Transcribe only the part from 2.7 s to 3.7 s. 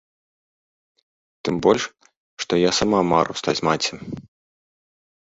саму мару стаць